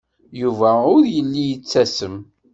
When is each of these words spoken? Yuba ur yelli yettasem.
Yuba 0.41 0.71
ur 0.95 1.03
yelli 1.15 1.43
yettasem. 1.49 2.15